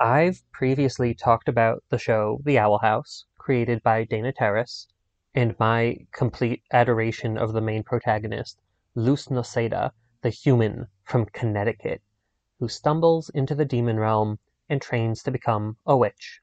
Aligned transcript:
I've 0.00 0.42
previously 0.50 1.14
talked 1.14 1.48
about 1.48 1.84
the 1.88 1.98
show 1.98 2.40
The 2.44 2.58
Owl 2.58 2.78
House, 2.78 3.26
created 3.38 3.80
by 3.84 4.02
Dana 4.02 4.32
Terrace, 4.32 4.88
and 5.36 5.56
my 5.60 5.98
complete 6.10 6.64
adoration 6.72 7.38
of 7.38 7.52
the 7.52 7.60
main 7.60 7.84
protagonist, 7.84 8.60
Luz 8.96 9.28
Noceda, 9.28 9.92
the 10.20 10.30
human 10.30 10.88
from 11.04 11.26
Connecticut, 11.26 12.02
who 12.58 12.66
stumbles 12.66 13.30
into 13.30 13.54
the 13.54 13.64
demon 13.64 14.00
realm 14.00 14.40
and 14.68 14.82
trains 14.82 15.22
to 15.22 15.30
become 15.30 15.76
a 15.86 15.96
witch. 15.96 16.40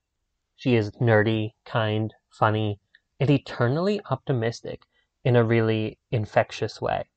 She 0.56 0.76
is 0.76 0.92
nerdy, 0.92 1.54
kind, 1.66 2.14
funny, 2.30 2.80
and 3.20 3.30
eternally 3.30 4.00
optimistic 4.10 4.84
in 5.26 5.36
a 5.36 5.44
really 5.44 6.00
infectious 6.10 6.80
way. 6.80 7.10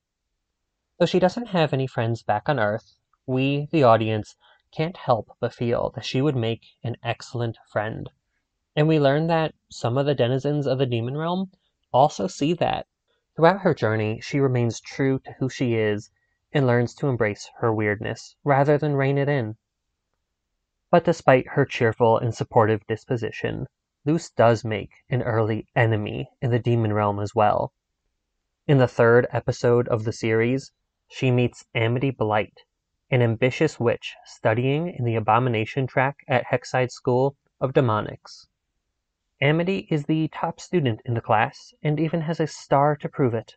Though 0.99 1.05
she 1.05 1.19
doesn't 1.19 1.47
have 1.47 1.71
any 1.71 1.87
friends 1.87 2.23
back 2.23 2.49
on 2.49 2.59
Earth, 2.59 2.97
we, 3.25 3.69
the 3.71 3.83
audience, 3.83 4.35
can't 4.75 4.97
help 4.97 5.29
but 5.39 5.53
feel 5.53 5.91
that 5.91 6.03
she 6.03 6.21
would 6.21 6.35
make 6.35 6.65
an 6.83 6.97
excellent 7.01 7.57
friend. 7.71 8.09
And 8.75 8.87
we 8.87 8.99
learn 8.99 9.27
that 9.27 9.55
some 9.69 9.97
of 9.97 10.05
the 10.05 10.13
denizens 10.13 10.67
of 10.67 10.79
the 10.79 10.85
demon 10.85 11.15
realm 11.15 11.51
also 11.93 12.27
see 12.27 12.53
that. 12.53 12.87
Throughout 13.35 13.61
her 13.61 13.73
journey, 13.73 14.19
she 14.21 14.39
remains 14.39 14.81
true 14.81 15.19
to 15.19 15.31
who 15.39 15.49
she 15.49 15.75
is 15.75 16.11
and 16.51 16.67
learns 16.67 16.93
to 16.95 17.07
embrace 17.07 17.49
her 17.59 17.73
weirdness 17.73 18.35
rather 18.43 18.77
than 18.77 18.95
rein 18.95 19.17
it 19.17 19.29
in. 19.29 19.55
But 20.91 21.05
despite 21.05 21.47
her 21.49 21.65
cheerful 21.65 22.17
and 22.17 22.35
supportive 22.35 22.85
disposition, 22.87 23.67
Luz 24.05 24.29
does 24.29 24.63
make 24.63 24.91
an 25.09 25.21
early 25.23 25.67
enemy 25.75 26.29
in 26.41 26.51
the 26.51 26.59
demon 26.59 26.93
realm 26.93 27.19
as 27.19 27.33
well. 27.33 27.73
In 28.67 28.77
the 28.77 28.87
third 28.87 29.27
episode 29.31 29.87
of 29.87 30.03
the 30.03 30.13
series, 30.13 30.71
she 31.07 31.31
meets 31.31 31.65
Amity 31.73 32.11
Blight, 32.11 32.59
an 33.11 33.21
ambitious 33.21 33.79
witch 33.79 34.15
studying 34.25 34.87
in 34.87 35.05
the 35.05 35.15
Abomination 35.15 35.85
track 35.85 36.17
at 36.27 36.45
Hexside 36.45 36.91
School 36.91 37.37
of 37.61 37.71
Demonics. 37.71 38.47
Amity 39.41 39.87
is 39.91 40.05
the 40.05 40.27
top 40.29 40.59
student 40.59 41.01
in 41.05 41.13
the 41.13 41.21
class 41.21 41.73
and 41.83 41.99
even 41.99 42.21
has 42.21 42.39
a 42.39 42.47
star 42.47 42.95
to 42.95 43.07
prove 43.07 43.33
it. 43.33 43.55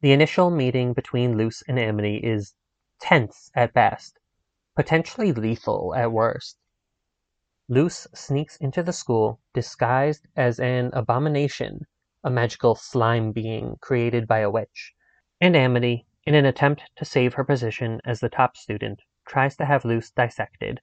The 0.00 0.12
initial 0.12 0.50
meeting 0.50 0.94
between 0.94 1.36
Luz 1.36 1.62
and 1.68 1.78
Amity 1.78 2.16
is 2.16 2.54
tense 3.00 3.50
at 3.54 3.74
best, 3.74 4.18
potentially 4.74 5.32
lethal 5.32 5.94
at 5.94 6.10
worst. 6.10 6.56
Luz 7.68 8.06
sneaks 8.14 8.56
into 8.56 8.82
the 8.82 8.92
school 8.92 9.40
disguised 9.52 10.26
as 10.34 10.58
an 10.58 10.90
abomination, 10.94 11.86
a 12.24 12.30
magical 12.30 12.74
slime 12.74 13.32
being 13.32 13.76
created 13.80 14.26
by 14.26 14.38
a 14.38 14.50
witch, 14.50 14.94
and 15.40 15.54
Amity 15.54 16.06
in 16.24 16.34
an 16.34 16.44
attempt 16.44 16.82
to 16.96 17.04
save 17.04 17.34
her 17.34 17.44
position 17.44 18.00
as 18.04 18.20
the 18.20 18.28
top 18.28 18.56
student, 18.56 19.02
tries 19.26 19.56
to 19.56 19.64
have 19.64 19.84
Luz 19.84 20.10
dissected. 20.10 20.80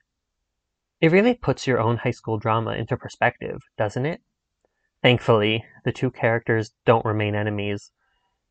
It 1.00 1.12
really 1.12 1.36
puts 1.36 1.68
your 1.68 1.80
own 1.80 1.98
high 1.98 2.12
school 2.12 2.40
drama 2.40 2.72
into 2.72 2.98
perspective, 2.98 3.62
doesn't 3.78 4.06
it? 4.06 4.22
Thankfully, 5.04 5.64
the 5.86 5.92
two 5.92 6.10
characters 6.10 6.74
don't 6.86 7.06
remain 7.06 7.36
enemies. 7.36 7.92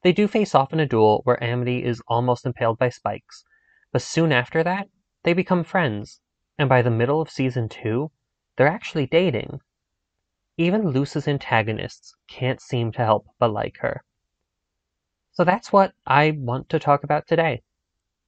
They 0.03 0.13
do 0.13 0.29
face 0.29 0.55
off 0.55 0.73
in 0.73 0.79
a 0.79 0.87
duel 0.87 1.23
where 1.25 1.43
Amity 1.43 1.83
is 1.83 2.01
almost 2.07 2.47
impaled 2.47 2.79
by 2.79 2.91
spikes, 2.91 3.45
but 3.91 4.03
soon 4.03 4.31
after 4.31 4.63
that, 4.63 4.89
they 5.25 5.33
become 5.33 5.65
friends, 5.65 6.21
and 6.57 6.69
by 6.69 6.83
the 6.83 6.91
middle 6.91 7.21
of 7.21 7.31
season 7.31 7.69
2, 7.69 8.13
they're 8.57 8.69
actually 8.69 9.07
dating. 9.07 9.61
Even 10.57 10.91
Luz's 10.91 11.27
antagonists 11.27 12.15
can't 12.29 12.61
seem 12.61 12.93
to 12.93 13.05
help 13.05 13.27
but 13.41 13.51
like 13.51 13.79
her. 13.79 14.05
So 15.37 15.45
that's 15.45 15.71
what 15.71 15.93
I 16.07 16.31
want 16.31 16.71
to 16.71 16.79
talk 16.79 17.05
about 17.05 17.27
today 17.27 17.63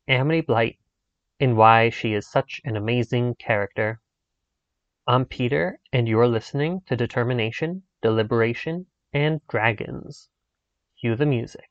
Amity 0.08 0.42
Blight 0.42 0.78
and 1.40 1.56
why 1.56 1.88
she 1.88 2.12
is 2.12 2.28
such 2.28 2.60
an 2.66 2.76
amazing 2.76 3.34
character. 3.36 3.98
I'm 5.06 5.24
Peter, 5.24 5.80
and 5.90 6.06
you're 6.06 6.28
listening 6.28 6.82
to 6.84 6.96
Determination, 6.96 7.84
Deliberation, 8.02 8.84
and 9.14 9.40
Dragons. 9.48 10.28
Cue 11.00 11.16
the 11.16 11.24
music. 11.24 11.70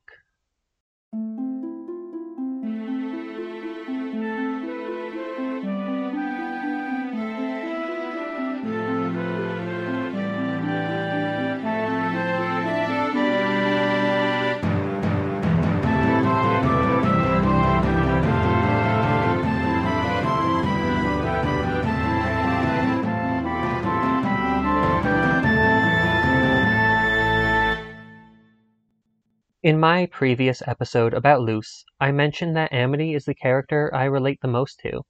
In 29.68 29.82
my 29.82 30.06
previous 30.06 30.64
episode 30.66 31.14
about 31.14 31.42
Luz, 31.42 31.84
I 32.00 32.14
mentioned 32.14 32.56
that 32.56 32.72
Amity 32.72 33.14
is 33.14 33.26
the 33.26 33.36
character 33.36 33.94
I 33.94 34.06
relate 34.06 34.40
the 34.40 34.48
most 34.48 34.80
to. 34.80 35.02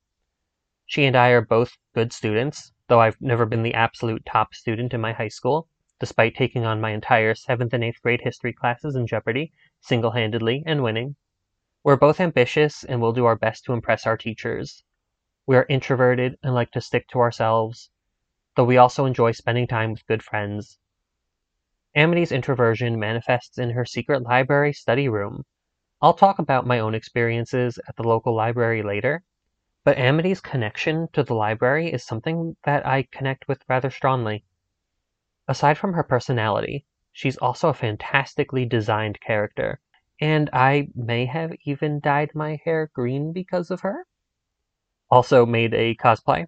She 0.88 1.06
and 1.06 1.16
I 1.16 1.29
are 1.29 1.41
both 1.41 1.78
good 1.94 2.12
students, 2.12 2.73
though 2.88 3.00
I've 3.00 3.22
never 3.22 3.46
been 3.46 3.62
the 3.62 3.75
absolute 3.75 4.25
top 4.25 4.56
student 4.56 4.96
in 4.96 5.00
my 5.00 5.13
high 5.13 5.28
school, 5.28 5.69
despite 6.00 6.34
taking 6.34 6.66
on 6.66 6.81
my 6.81 6.90
entire 6.90 7.35
7th 7.35 7.72
and 7.72 7.84
8th 7.84 8.01
grade 8.01 8.22
history 8.23 8.51
classes 8.51 8.96
in 8.96 9.06
Jeopardy, 9.06 9.53
single 9.79 10.09
handedly, 10.09 10.63
and 10.66 10.81
winning. 10.81 11.17
We're 11.84 11.96
both 11.96 12.19
ambitious 12.19 12.84
and 12.84 13.00
will 13.00 13.13
do 13.13 13.25
our 13.25 13.35
best 13.35 13.63
to 13.66 13.73
impress 13.73 14.07
our 14.07 14.17
teachers. 14.17 14.84
We 15.46 15.56
are 15.56 15.67
introverted 15.69 16.35
and 16.41 16.56
like 16.56 16.72
to 16.72 16.81
stick 16.81 17.07
to 17.09 17.19
ourselves, 17.19 17.91
though 18.56 18.66
we 18.66 18.78
also 18.78 19.06
enjoy 19.06 19.34
spending 19.34 19.67
time 19.67 19.91
with 19.91 20.07
good 20.07 20.23
friends 20.23 20.79
Amity's 21.97 22.31
introversion 22.31 23.00
manifests 23.00 23.58
in 23.58 23.72
her 23.72 23.84
secret 23.84 24.22
library 24.22 24.72
study 24.72 25.09
room. 25.09 25.41
I'll 26.00 26.13
talk 26.13 26.38
about 26.38 26.68
my 26.68 26.78
own 26.78 26.94
experiences 26.94 27.80
at 27.88 27.96
the 27.96 28.08
local 28.08 28.35
library 28.35 28.84
later, 28.84 29.24
but 29.84 29.97
Amity's 29.97 30.40
connection 30.40 31.08
to 31.13 31.24
the 31.24 31.34
library 31.34 31.91
is 31.91 32.06
something 32.06 32.56
that 32.66 32.85
I 32.85 33.08
connect 33.12 33.47
with 33.47 33.63
rather 33.68 33.90
strongly. 33.90 34.46
Aside 35.47 35.80
from 35.80 35.94
her 35.94 36.03
personality, 36.03 36.85
she's 37.13 37.35
also 37.38 37.69
a 37.69 37.74
fantastically 37.74 38.64
designed 38.64 39.19
character, 39.19 39.79
and 40.22 40.52
I 40.53 40.90
may 40.94 41.25
have 41.25 41.52
even 41.66 42.00
dyed 42.00 42.29
my 42.35 42.59
hair 42.64 42.91
green 42.94 43.34
because 43.34 43.72
of 43.72 43.81
her. 43.81 44.06
Also 45.09 45.47
made 45.47 45.74
a 45.74 45.96
cosplay. 45.96 46.46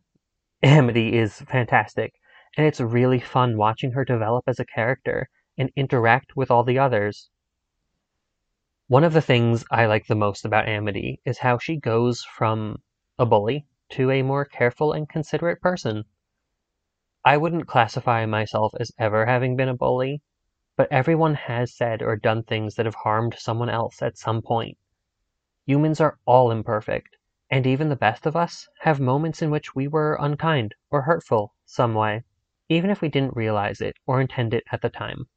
Amity 0.61 1.17
is 1.17 1.41
fantastic, 1.41 2.13
and 2.55 2.67
it's 2.67 2.79
really 2.79 3.19
fun 3.19 3.57
watching 3.57 3.93
her 3.93 4.05
develop 4.05 4.43
as 4.45 4.59
a 4.59 4.65
character 4.65 5.27
and 5.59 5.69
interact 5.75 6.35
with 6.35 6.49
all 6.49 6.63
the 6.63 6.79
others. 6.79 7.29
One 8.87 9.03
of 9.03 9.13
the 9.13 9.21
things 9.21 9.65
I 9.69 9.85
like 9.85 10.07
the 10.07 10.15
most 10.15 10.45
about 10.45 10.67
Amity 10.67 11.21
is 11.25 11.37
how 11.37 11.59
she 11.59 11.75
goes 11.75 12.23
from 12.23 12.81
a 13.19 13.25
bully 13.25 13.67
to 13.89 14.09
a 14.09 14.23
more 14.23 14.45
careful 14.45 14.93
and 14.93 15.07
considerate 15.07 15.61
person. 15.61 16.05
I 17.25 17.37
wouldn't 17.37 17.67
classify 17.67 18.25
myself 18.25 18.73
as 18.79 18.91
ever 18.97 19.25
having 19.25 19.55
been 19.55 19.69
a 19.69 19.75
bully, 19.75 20.23
but 20.77 20.91
everyone 20.91 21.35
has 21.35 21.75
said 21.75 22.01
or 22.01 22.15
done 22.15 22.41
things 22.43 22.75
that 22.75 22.85
have 22.85 22.95
harmed 22.95 23.35
someone 23.37 23.69
else 23.69 24.01
at 24.01 24.17
some 24.17 24.41
point. 24.41 24.77
Humans 25.65 25.99
are 25.99 26.17
all 26.25 26.49
imperfect, 26.49 27.17
and 27.51 27.67
even 27.67 27.89
the 27.89 27.95
best 27.95 28.25
of 28.25 28.35
us 28.35 28.67
have 28.79 28.99
moments 28.99 29.41
in 29.41 29.51
which 29.51 29.75
we 29.75 29.87
were 29.87 30.17
unkind 30.19 30.73
or 30.89 31.01
hurtful 31.01 31.53
some 31.65 31.93
way, 31.93 32.23
even 32.69 32.89
if 32.89 33.01
we 33.01 33.09
didn't 33.09 33.35
realize 33.35 33.81
it 33.81 33.97
or 34.07 34.21
intend 34.21 34.53
it 34.53 34.63
at 34.71 34.81
the 34.81 34.89
time. 34.89 35.27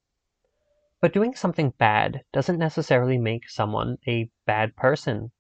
But 1.03 1.13
doing 1.13 1.35
something 1.35 1.71
bad 1.79 2.23
doesn't 2.33 2.61
necessarily 2.61 3.19
make 3.19 3.51
someone 3.51 3.99
a 4.07 4.31
bad 4.47 4.77
person. 4.77 5.33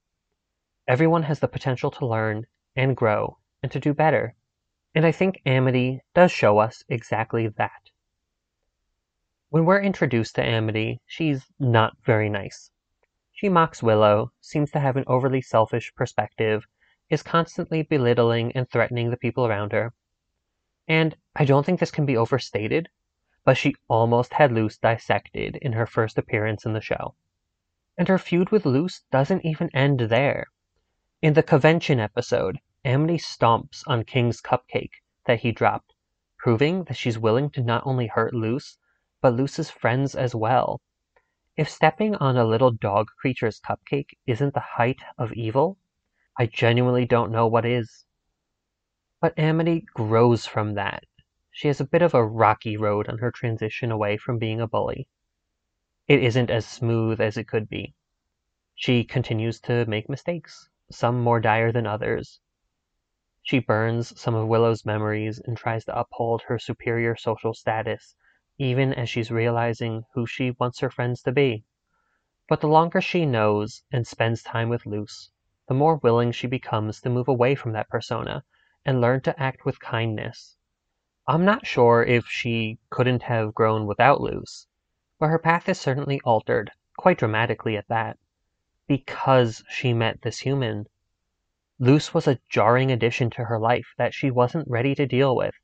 Everyone 0.89 1.23
has 1.23 1.39
the 1.39 1.47
potential 1.47 1.89
to 1.93 2.07
learn 2.07 2.47
and 2.75 2.97
grow 2.97 3.39
and 3.63 3.71
to 3.71 3.79
do 3.79 3.95
better. 3.95 4.35
And 4.93 5.07
I 5.07 5.13
think 5.13 5.41
Amity 5.47 6.01
does 6.15 6.33
show 6.33 6.59
us 6.59 6.83
exactly 6.89 7.47
that. 7.47 7.91
When 9.51 9.65
we're 9.65 9.81
introduced 9.81 10.35
to 10.35 10.45
Amity, 10.45 11.01
she's 11.07 11.47
not 11.61 11.97
very 12.05 12.29
nice. 12.29 12.73
She 13.31 13.49
mocks 13.49 13.85
Willow, 13.85 14.33
seems 14.41 14.73
to 14.73 14.81
have 14.81 14.97
an 14.97 15.05
overly 15.07 15.43
selfish 15.43 15.95
perspective, 15.95 16.67
is 17.09 17.23
constantly 17.23 17.83
belittling 17.83 18.51
and 18.57 18.69
threatening 18.69 19.11
the 19.11 19.17
people 19.17 19.47
around 19.47 19.71
her. 19.71 19.95
And 20.89 21.17
I 21.37 21.45
don't 21.45 21.65
think 21.65 21.79
this 21.79 21.93
can 21.93 22.05
be 22.05 22.17
overstated, 22.17 22.89
but 23.45 23.57
she 23.57 23.75
almost 23.89 24.35
had 24.35 24.53
Luz 24.53 24.79
dissected 24.79 25.57
in 25.57 25.73
her 25.73 25.87
first 25.87 26.17
appearance 26.17 26.65
in 26.65 26.73
the 26.73 26.81
show. 26.81 27.15
And 27.99 28.09
her 28.09 28.19
feud 28.19 28.51
with 28.51 28.65
Luz 28.65 29.03
doesn't 29.11 29.45
even 29.45 29.69
end 29.75 30.01
there. 30.01 30.47
In 31.21 31.35
the 31.35 31.43
convention 31.43 32.01
episode, 32.01 32.61
Amity 32.85 33.19
stomps 33.19 33.83
on 33.87 34.05
King's 34.05 34.41
cupcake 34.41 35.03
that 35.27 35.41
he 35.41 35.53
dropped, 35.53 35.95
proving 36.39 36.85
that 36.85 36.97
she's 36.97 37.19
willing 37.19 37.51
to 37.51 37.63
not 37.63 37.87
only 37.87 38.09
hurt 38.09 38.35
Luz, 38.35 38.79
but 39.21 39.35
Luz's 39.35 39.71
friends 39.71 40.15
as 40.15 40.35
well. 40.35 40.81
If 41.57 41.69
stepping 41.69 42.15
on 42.17 42.37
a 42.37 42.45
little 42.45 42.71
dog 42.71 43.09
creature's 43.21 43.61
cupcake 43.61 44.17
isn't 44.27 44.55
the 44.55 44.61
height 44.61 45.01
of 45.19 45.33
evil, 45.33 45.79
I 46.39 46.47
genuinely 46.47 47.05
don't 47.05 47.31
know 47.31 47.47
what 47.47 47.67
is. 47.67 48.05
But 49.21 49.39
Amity 49.39 49.87
grows 49.95 50.47
from 50.47 50.75
that. 50.75 51.05
She 51.55 51.69
has 51.69 51.81
a 51.83 51.87
bit 51.87 52.01
of 52.01 52.15
a 52.15 52.25
rocky 52.25 52.79
road 52.79 53.11
on 53.11 53.19
her 53.19 53.31
transition 53.31 53.93
away 53.93 54.17
from 54.17 54.39
being 54.39 54.59
a 54.59 54.67
bully. 54.67 55.07
It 56.09 56.23
isn't 56.23 56.51
as 56.51 56.67
smooth 56.67 57.21
as 57.21 57.37
it 57.37 57.47
could 57.47 57.69
be. 57.69 57.95
She 58.75 59.05
continues 59.05 59.61
to 59.61 59.85
make 59.85 60.09
mistakes, 60.09 60.71
some 60.91 61.21
more 61.21 61.41
dire 61.41 61.71
than 61.71 61.87
others. 61.87 62.41
She 63.43 63.59
burns 63.59 64.19
some 64.19 64.35
of 64.35 64.49
Willow's 64.49 64.87
memories 64.87 65.41
and 65.41 65.57
tries 65.57 65.85
to 65.85 65.99
uphold 65.99 66.41
her 66.43 66.59
superior 66.59 67.17
social 67.17 67.53
status, 67.53 68.17
even 68.57 68.95
as 68.95 69.11
she's 69.11 69.31
realizing 69.31 70.05
who 70.15 70.27
she 70.27 70.53
wants 70.53 70.81
her 70.81 70.91
friends 70.91 71.21
to 71.23 71.33
be. 71.33 71.67
But 72.49 72.63
the 72.63 72.69
longer 72.69 73.03
she 73.03 73.27
knows 73.27 73.85
and 73.93 74.07
spends 74.07 74.43
time 74.43 74.71
with 74.71 74.87
Luz, 74.87 75.31
the 75.69 75.75
more 75.75 75.97
willing 75.97 76.33
she 76.33 76.47
becomes 76.47 77.01
to 77.03 77.11
move 77.11 77.29
away 77.29 77.55
from 77.55 77.73
that 77.73 77.91
persona 77.91 78.43
and 78.87 79.03
learn 79.03 79.21
to 79.21 79.39
act 79.39 79.67
with 79.67 79.81
kindness. 79.81 80.57
I'm 81.29 81.45
not 81.45 81.65
sure 81.65 82.03
if 82.03 82.27
she 82.27 82.81
couldn't 82.91 83.23
have 83.23 83.55
grown 83.55 83.87
without 83.87 84.21
Luz, 84.21 84.67
but 85.21 85.29
her 85.29 85.39
path 85.39 85.69
is 85.69 85.81
certainly 85.81 86.21
altered, 86.25 86.73
quite 86.97 87.19
dramatically 87.19 87.77
at 87.77 87.87
that, 87.87 88.19
because 88.89 89.63
she 89.69 89.93
met 89.93 90.23
this 90.23 90.41
human. 90.41 90.89
Luz 91.79 92.13
was 92.13 92.27
a 92.27 92.41
jarring 92.49 92.91
addition 92.91 93.31
to 93.31 93.45
her 93.45 93.61
life 93.61 93.95
that 93.99 94.15
she 94.15 94.33
wasn't 94.33 94.67
ready 94.67 94.97
to 94.97 95.07
deal 95.07 95.37
with. 95.37 95.55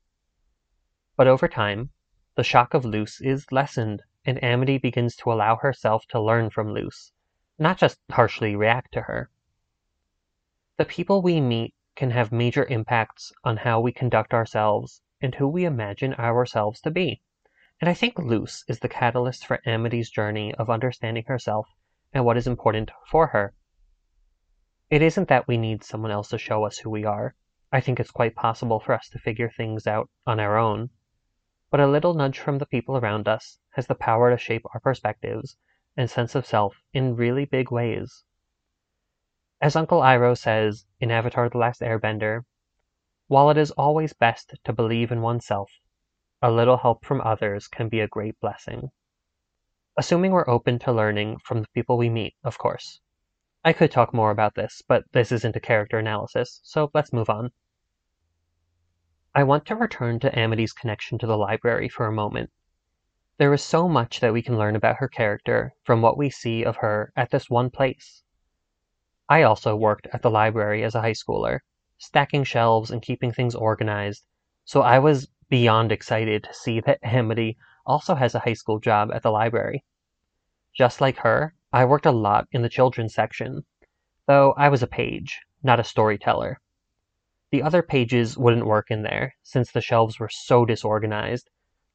But 1.17 1.27
over 1.27 1.49
time, 1.49 1.89
the 2.35 2.43
shock 2.43 2.73
of 2.73 2.85
Luz 2.85 3.19
is 3.19 3.51
lessened, 3.51 4.01
and 4.23 4.41
Amity 4.41 4.77
begins 4.77 5.17
to 5.17 5.31
allow 5.31 5.57
herself 5.57 6.05
to 6.07 6.21
learn 6.21 6.51
from 6.51 6.73
Luz, 6.73 7.11
not 7.57 7.77
just 7.77 7.99
harshly 8.09 8.55
react 8.55 8.93
to 8.93 9.01
her. 9.01 9.29
The 10.77 10.85
people 10.85 11.21
we 11.21 11.41
meet 11.41 11.75
can 11.97 12.11
have 12.11 12.31
major 12.31 12.63
impacts 12.63 13.33
on 13.43 13.57
how 13.57 13.81
we 13.81 13.91
conduct 13.91 14.33
ourselves 14.33 15.01
and 15.21 15.35
who 15.35 15.47
we 15.47 15.65
imagine 15.65 16.13
ourselves 16.15 16.81
to 16.81 16.91
be. 16.91 17.21
And 17.81 17.89
I 17.89 17.93
think 17.93 18.19
Luz 18.19 18.63
is 18.67 18.79
the 18.79 18.89
catalyst 18.89 19.45
for 19.45 19.61
Amity's 19.65 20.09
journey 20.09 20.53
of 20.55 20.69
understanding 20.69 21.23
herself 21.27 21.67
and 22.11 22.25
what 22.25 22.37
is 22.37 22.47
important 22.47 22.91
for 23.09 23.27
her. 23.27 23.53
It 24.89 25.01
isn't 25.01 25.29
that 25.29 25.47
we 25.47 25.57
need 25.57 25.83
someone 25.83 26.11
else 26.11 26.29
to 26.29 26.37
show 26.37 26.65
us 26.65 26.79
who 26.79 26.89
we 26.89 27.05
are. 27.05 27.35
I 27.71 27.79
think 27.79 27.99
it's 27.99 28.11
quite 28.11 28.35
possible 28.35 28.79
for 28.79 28.93
us 28.93 29.07
to 29.09 29.19
figure 29.19 29.49
things 29.49 29.85
out 29.85 30.09
on 30.25 30.39
our 30.39 30.57
own. 30.57 30.89
But 31.69 31.79
a 31.79 31.87
little 31.87 32.15
nudge 32.15 32.39
from 32.39 32.57
the 32.57 32.65
people 32.65 32.97
around 32.97 33.27
us 33.27 33.59
has 33.71 33.85
the 33.85 33.95
power 33.95 34.31
to 34.31 34.37
shape 34.37 34.65
our 34.73 34.79
perspectives 34.79 35.55
and 35.95 36.09
sense 36.09 36.33
of 36.33 36.45
self 36.45 36.81
in 36.93 37.15
really 37.15 37.45
big 37.45 37.71
ways. 37.71 38.23
As 39.61 39.75
Uncle 39.75 40.01
Iroh 40.01 40.37
says 40.37 40.85
in 40.99 41.11
Avatar 41.11 41.49
The 41.49 41.57
Last 41.59 41.81
Airbender, 41.81 42.45
while 43.29 43.51
it 43.51 43.57
is 43.57 43.69
always 43.77 44.11
best 44.11 44.55
to 44.63 44.73
believe 44.73 45.11
in 45.11 45.21
oneself, 45.21 45.69
a 46.41 46.49
little 46.49 46.77
help 46.77 47.05
from 47.05 47.21
others 47.21 47.67
can 47.67 47.87
be 47.87 47.99
a 47.99 48.07
great 48.07 48.39
blessing. 48.39 48.89
Assuming 49.95 50.31
we're 50.31 50.49
open 50.49 50.79
to 50.79 50.91
learning 50.91 51.37
from 51.45 51.61
the 51.61 51.67
people 51.75 51.95
we 51.95 52.09
meet, 52.09 52.33
of 52.43 52.57
course. 52.57 53.01
I 53.63 53.71
could 53.71 53.91
talk 53.91 54.15
more 54.15 54.31
about 54.31 54.55
this, 54.55 54.81
but 54.87 55.03
this 55.11 55.31
isn't 55.31 55.55
a 55.55 55.59
character 55.59 55.99
analysis, 55.99 56.59
so 56.63 56.89
let's 56.95 57.13
move 57.13 57.29
on. 57.29 57.51
I 59.35 59.43
want 59.43 59.67
to 59.67 59.75
return 59.75 60.19
to 60.21 60.39
Amity's 60.39 60.73
connection 60.73 61.19
to 61.19 61.27
the 61.27 61.37
library 61.37 61.87
for 61.87 62.07
a 62.07 62.11
moment. 62.11 62.49
There 63.37 63.53
is 63.53 63.63
so 63.63 63.87
much 63.87 64.21
that 64.21 64.33
we 64.33 64.41
can 64.41 64.57
learn 64.57 64.75
about 64.75 64.97
her 64.97 65.07
character 65.07 65.75
from 65.83 66.01
what 66.01 66.17
we 66.17 66.31
see 66.31 66.63
of 66.63 66.77
her 66.77 67.13
at 67.15 67.29
this 67.29 67.47
one 67.47 67.69
place. 67.69 68.23
I 69.29 69.43
also 69.43 69.75
worked 69.75 70.07
at 70.11 70.23
the 70.23 70.31
library 70.31 70.83
as 70.83 70.95
a 70.95 71.01
high 71.01 71.13
schooler, 71.13 71.59
stacking 71.99 72.43
shelves 72.43 72.89
and 72.89 73.01
keeping 73.01 73.31
things 73.31 73.53
organized, 73.53 74.25
so 74.65 74.81
I 74.81 74.97
was 74.99 75.29
beyond 75.49 75.91
excited 75.91 76.43
to 76.43 76.53
see 76.53 76.79
that 76.79 76.99
Amity 77.03 77.57
also 77.85 78.15
has 78.15 78.33
a 78.33 78.39
high 78.39 78.53
school 78.53 78.79
job 78.79 79.11
at 79.13 79.21
the 79.21 79.31
library. 79.31 79.83
Just 80.73 81.01
like 81.01 81.17
her, 81.17 81.53
I 81.71 81.85
worked 81.85 82.05
a 82.05 82.11
lot 82.11 82.47
in 82.51 82.61
the 82.61 82.69
children's 82.69 83.13
section, 83.13 83.65
though 84.27 84.53
I 84.53 84.69
was 84.69 84.81
a 84.81 84.87
page, 84.87 85.41
not 85.61 85.79
a 85.79 85.83
storyteller. 85.83 86.59
The 87.51 87.63
other 87.63 87.81
pages 87.81 88.37
wouldn't 88.37 88.65
work 88.65 88.89
in 88.89 89.03
there, 89.03 89.35
since 89.43 89.71
the 89.71 89.81
shelves 89.81 90.19
were 90.19 90.29
so 90.29 90.65
disorganized. 90.65 91.49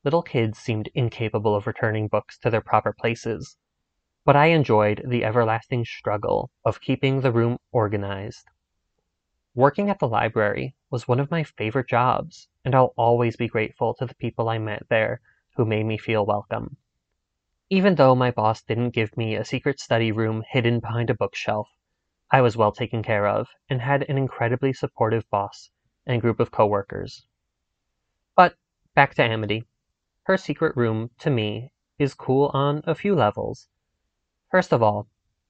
Little 0.05 0.23
kids 0.23 0.59
seemed 0.59 0.91
incapable 0.95 1.55
of 1.55 1.67
returning 1.67 2.09
books 2.09 2.39
to 2.41 2.51
their 2.51 2.61
proper 2.61 2.93
places, 2.93 3.57
but 4.25 4.37
I 4.37 4.47
enjoyed 4.47 5.03
the 5.07 5.25
everlasting 5.25 5.85
struggle 5.85 6.51
of 6.65 6.81
keeping 6.81 7.21
the 7.21 7.33
room 7.33 7.59
organized. 7.73 8.47
Working 9.57 9.89
at 9.89 10.01
the 10.01 10.09
library 10.09 10.75
was 10.91 11.07
one 11.07 11.21
of 11.21 11.31
my 11.31 11.45
favorite 11.45 11.89
jobs, 11.89 12.49
and 12.65 12.75
I'll 12.75 12.93
always 12.97 13.37
be 13.37 13.47
grateful 13.47 13.95
to 13.95 14.05
the 14.05 14.15
people 14.17 14.49
I 14.49 14.59
met 14.59 14.89
there 14.89 15.21
who 15.55 15.65
made 15.65 15.87
me 15.87 15.97
feel 15.97 16.27
welcome. 16.27 16.77
Even 17.71 17.95
though 17.95 18.17
my 18.17 18.33
boss 18.33 18.63
didn't 18.63 18.91
give 18.91 19.17
me 19.17 19.37
a 19.37 19.45
secret 19.45 19.79
study 19.79 20.11
room 20.11 20.43
hidden 20.49 20.81
behind 20.81 21.09
a 21.09 21.15
bookshelf, 21.15 21.69
I 22.33 22.41
was 22.41 22.57
well 22.57 22.73
taken 22.73 23.05
care 23.05 23.29
of 23.29 23.49
and 23.71 23.81
had 23.81 24.03
an 24.09 24.19
incredibly 24.19 24.73
supportive 24.73 25.31
boss 25.31 25.71
and 26.05 26.21
group 26.21 26.41
of 26.41 26.51
coworkers. 26.51 27.25
But 28.35 28.57
back 28.97 29.15
to 29.15 29.23
Amity. 29.23 29.69
Her 30.25 30.37
secret 30.37 30.77
room, 30.77 31.11
to 31.21 31.31
me, 31.31 31.71
is 31.97 32.15
cool 32.15 32.51
on 32.53 32.83
a 32.87 32.95
few 32.97 33.15
levels. 33.15 33.69
First 34.51 34.73
of 34.73 34.83
all, 34.83 35.07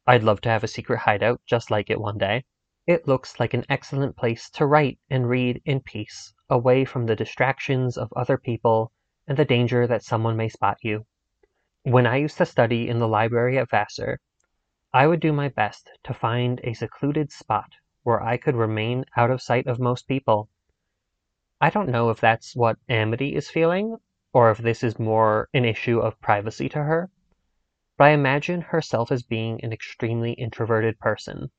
I'd 0.06 0.22
love 0.22 0.42
to 0.42 0.50
have 0.50 0.62
a 0.62 0.68
secret 0.68 0.98
hideout 0.98 1.40
just 1.46 1.70
like 1.70 1.88
it 1.88 1.98
one 1.98 2.18
day. 2.18 2.44
It 2.86 3.08
looks 3.08 3.40
like 3.40 3.54
an 3.54 3.64
excellent 3.68 4.16
place 4.16 4.50
to 4.50 4.66
write 4.66 4.98
and 5.08 5.28
read 5.28 5.62
in 5.64 5.80
peace, 5.80 6.34
away 6.50 6.84
from 6.84 7.06
the 7.06 7.16
distractions 7.16 7.96
of 7.96 8.12
other 8.14 8.36
people 8.36 8.92
and 9.26 9.38
the 9.38 9.44
danger 9.44 9.86
that 9.86 10.02
someone 10.02 10.36
may 10.36 10.48
spot 10.48 10.78
you. 10.82 11.06
When 11.82 12.06
I 12.06 12.16
used 12.16 12.36
to 12.38 12.46
study 12.46 12.88
in 12.88 12.98
the 12.98 13.08
library 13.08 13.58
at 13.58 13.70
Vassar, 13.70 14.20
I 14.92 15.06
would 15.06 15.20
do 15.20 15.32
my 15.32 15.48
best 15.48 15.90
to 16.02 16.12
find 16.12 16.60
a 16.62 16.74
secluded 16.74 17.32
spot 17.32 17.72
where 18.02 18.22
I 18.22 18.36
could 18.36 18.54
remain 18.54 19.04
out 19.16 19.30
of 19.30 19.40
sight 19.40 19.66
of 19.66 19.78
most 19.78 20.06
people. 20.06 20.50
I 21.60 21.70
don't 21.70 21.88
know 21.88 22.10
if 22.10 22.20
that's 22.20 22.54
what 22.54 22.78
Amity 22.88 23.34
is 23.34 23.48
feeling, 23.48 23.96
or 24.32 24.50
if 24.50 24.58
this 24.58 24.82
is 24.82 24.98
more 24.98 25.48
an 25.54 25.64
issue 25.64 26.00
of 26.00 26.20
privacy 26.20 26.68
to 26.68 26.82
her 26.82 27.10
but 27.96 28.08
I 28.08 28.10
imagine 28.10 28.60
herself 28.60 29.12
as 29.12 29.22
being 29.22 29.62
an 29.62 29.72
extremely 29.72 30.32
introverted 30.32 30.98
person. 30.98 31.52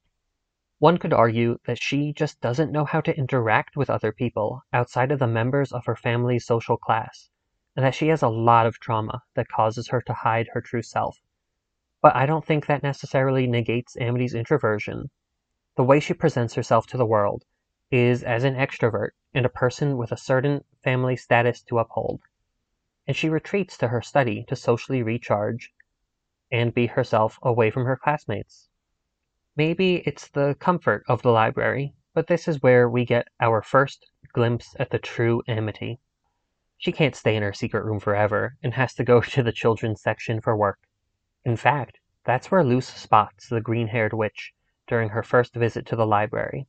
One 0.79 0.97
could 0.97 1.13
argue 1.13 1.57
that 1.65 1.81
she 1.81 2.11
just 2.11 2.41
doesn't 2.41 2.71
know 2.71 2.83
how 2.83 2.99
to 2.99 3.17
interact 3.17 3.77
with 3.77 3.89
other 3.89 4.11
people 4.11 4.63
outside 4.73 5.09
of 5.09 5.19
the 5.19 5.27
members 5.27 5.71
of 5.71 5.85
her 5.85 5.95
family's 5.95 6.45
social 6.45 6.75
class, 6.75 7.29
and 7.77 7.85
that 7.85 7.95
she 7.95 8.09
has 8.09 8.21
a 8.21 8.27
lot 8.27 8.65
of 8.65 8.79
trauma 8.81 9.21
that 9.35 9.47
causes 9.47 9.87
her 9.87 10.01
to 10.01 10.13
hide 10.13 10.49
her 10.51 10.59
true 10.59 10.81
self. 10.81 11.17
But 12.01 12.13
I 12.13 12.25
don't 12.25 12.45
think 12.45 12.65
that 12.65 12.83
necessarily 12.83 13.47
negates 13.47 13.95
Amity's 14.01 14.35
introversion. 14.35 15.11
The 15.77 15.83
way 15.85 16.01
she 16.01 16.13
presents 16.13 16.55
herself 16.55 16.87
to 16.87 16.97
the 16.97 17.05
world 17.05 17.45
is 17.89 18.21
as 18.21 18.43
an 18.43 18.55
extrovert 18.55 19.11
and 19.33 19.45
a 19.45 19.49
person 19.49 19.95
with 19.95 20.11
a 20.11 20.17
certain 20.17 20.65
family 20.83 21.15
status 21.15 21.61
to 21.63 21.79
uphold. 21.79 22.21
And 23.07 23.15
she 23.15 23.29
retreats 23.29 23.77
to 23.77 23.87
her 23.87 24.01
study 24.01 24.43
to 24.49 24.57
socially 24.57 25.03
recharge 25.03 25.71
and 26.51 26.73
be 26.73 26.87
herself 26.87 27.39
away 27.41 27.71
from 27.71 27.85
her 27.85 27.95
classmates. 27.95 28.67
Maybe 29.57 30.03
it's 30.05 30.27
the 30.27 30.55
comfort 30.59 31.03
of 31.07 31.21
the 31.21 31.31
library, 31.31 31.95
but 32.13 32.27
this 32.27 32.47
is 32.47 32.61
where 32.61 32.89
we 32.89 33.05
get 33.05 33.29
our 33.39 33.61
first 33.61 34.05
glimpse 34.33 34.75
at 34.79 34.89
the 34.89 34.99
true 34.99 35.43
Amity. 35.47 35.99
She 36.77 36.91
can't 36.91 37.15
stay 37.15 37.37
in 37.37 37.43
her 37.43 37.53
secret 37.53 37.85
room 37.85 38.01
forever 38.01 38.57
and 38.61 38.73
has 38.73 38.93
to 38.95 39.05
go 39.05 39.21
to 39.35 39.41
the 39.41 39.53
children's 39.53 40.01
section 40.01 40.41
for 40.41 40.57
work. 40.57 40.79
In 41.45 41.55
fact, 41.55 41.99
that's 42.25 42.51
where 42.51 42.65
Luz 42.65 42.85
spots 42.85 43.47
the 43.47 43.61
green 43.61 43.87
haired 43.87 44.11
witch 44.11 44.53
during 44.87 45.09
her 45.09 45.23
first 45.23 45.55
visit 45.55 45.85
to 45.85 45.95
the 45.95 46.05
library. 46.05 46.67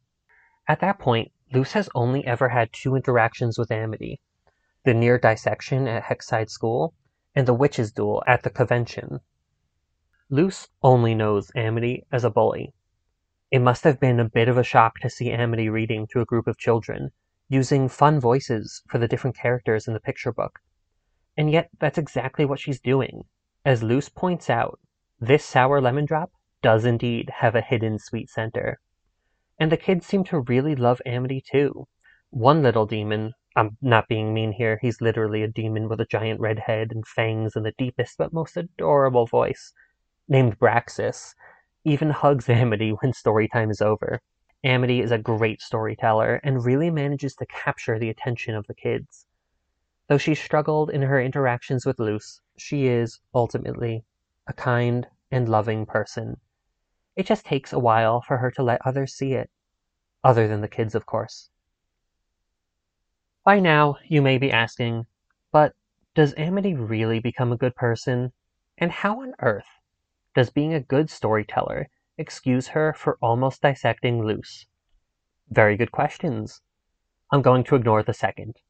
At 0.68 0.78
that 0.80 1.00
point, 1.00 1.32
Luz 1.52 1.72
has 1.72 1.88
only 1.94 2.24
ever 2.24 2.50
had 2.50 2.72
two 2.72 2.94
interactions 2.94 3.58
with 3.58 3.72
Amity 3.72 4.20
the 4.84 4.94
near 4.94 5.18
dissection 5.18 5.88
at 5.88 6.04
Hexside 6.04 6.48
School 6.48 6.94
and 7.34 7.48
the 7.48 7.54
witches' 7.54 7.90
duel 7.90 8.22
at 8.28 8.44
the 8.44 8.50
convention. 8.50 9.18
Luz 10.28 10.66
only 10.82 11.14
knows 11.14 11.52
Amity 11.54 12.04
as 12.10 12.24
a 12.24 12.30
bully. 12.30 12.74
It 13.52 13.60
must 13.60 13.84
have 13.84 14.00
been 14.00 14.18
a 14.18 14.28
bit 14.28 14.48
of 14.48 14.58
a 14.58 14.64
shock 14.64 14.98
to 14.98 15.08
see 15.08 15.30
Amity 15.30 15.68
reading 15.68 16.08
to 16.08 16.20
a 16.20 16.24
group 16.24 16.48
of 16.48 16.58
children, 16.58 17.10
using 17.48 17.88
fun 17.88 18.18
voices 18.18 18.82
for 18.88 18.98
the 18.98 19.06
different 19.06 19.36
characters 19.36 19.86
in 19.86 19.94
the 19.94 20.00
picture 20.00 20.32
book. 20.32 20.58
And 21.36 21.48
yet, 21.48 21.70
that's 21.78 21.96
exactly 21.96 22.44
what 22.44 22.58
she's 22.58 22.80
doing. 22.80 23.22
As 23.64 23.84
Luz 23.84 24.08
points 24.08 24.50
out, 24.50 24.80
this 25.20 25.44
sour 25.44 25.80
lemon 25.80 26.06
drop 26.06 26.32
does 26.60 26.84
indeed 26.84 27.30
have 27.36 27.54
a 27.54 27.60
hidden 27.60 28.00
sweet 28.00 28.28
center. 28.28 28.80
And 29.60 29.70
the 29.70 29.76
kids 29.76 30.06
seem 30.06 30.24
to 30.24 30.40
really 30.40 30.74
love 30.74 31.00
Amity 31.06 31.40
too. 31.40 31.86
One 32.30 32.64
little 32.64 32.84
demon, 32.84 33.32
I'm 33.54 33.76
not 33.80 34.08
being 34.08 34.34
mean 34.34 34.50
here, 34.50 34.80
he's 34.82 35.00
literally 35.00 35.44
a 35.44 35.48
demon 35.48 35.88
with 35.88 36.00
a 36.00 36.04
giant 36.04 36.40
red 36.40 36.58
head 36.58 36.88
and 36.90 37.06
fangs 37.06 37.54
and 37.54 37.64
the 37.64 37.74
deepest 37.78 38.18
but 38.18 38.32
most 38.32 38.56
adorable 38.56 39.26
voice, 39.26 39.72
named 40.28 40.58
Braxis, 40.58 41.34
even 41.84 42.10
hugs 42.10 42.48
Amity 42.48 42.90
when 42.90 43.12
story 43.12 43.48
time 43.48 43.70
is 43.70 43.80
over. 43.80 44.20
Amity 44.64 45.00
is 45.00 45.12
a 45.12 45.18
great 45.18 45.60
storyteller 45.60 46.40
and 46.42 46.64
really 46.64 46.90
manages 46.90 47.36
to 47.36 47.46
capture 47.46 47.98
the 47.98 48.10
attention 48.10 48.54
of 48.54 48.66
the 48.66 48.74
kids. 48.74 49.26
Though 50.08 50.18
she 50.18 50.34
struggled 50.34 50.90
in 50.90 51.02
her 51.02 51.20
interactions 51.20 51.86
with 51.86 52.00
Luz, 52.00 52.40
she 52.56 52.86
is, 52.86 53.20
ultimately, 53.34 54.04
a 54.46 54.52
kind 54.52 55.06
and 55.30 55.48
loving 55.48 55.86
person. 55.86 56.40
It 57.14 57.26
just 57.26 57.46
takes 57.46 57.72
a 57.72 57.78
while 57.78 58.20
for 58.20 58.38
her 58.38 58.50
to 58.52 58.62
let 58.62 58.84
others 58.84 59.14
see 59.14 59.34
it. 59.34 59.50
Other 60.24 60.48
than 60.48 60.60
the 60.60 60.68
kids, 60.68 60.94
of 60.94 61.06
course. 61.06 61.50
By 63.44 63.60
now, 63.60 63.96
you 64.04 64.22
may 64.22 64.38
be 64.38 64.50
asking, 64.50 65.06
but 65.52 65.74
does 66.14 66.34
Amity 66.36 66.74
really 66.74 67.20
become 67.20 67.52
a 67.52 67.56
good 67.56 67.76
person? 67.76 68.32
And 68.78 68.90
how 68.90 69.22
on 69.22 69.34
earth 69.40 69.68
does 70.36 70.50
being 70.50 70.72
a 70.72 70.80
good 70.80 71.10
storyteller 71.10 71.88
excuse 72.16 72.68
her 72.68 72.92
for 72.92 73.18
almost 73.20 73.62
dissecting 73.62 74.24
Luz? 74.24 74.66
Very 75.48 75.76
good 75.76 75.90
questions. 75.90 76.62
I'm 77.32 77.42
going 77.42 77.64
to 77.64 77.74
ignore 77.74 78.04
the 78.04 78.14
second 78.14 78.60